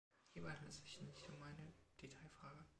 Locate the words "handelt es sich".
0.51-0.99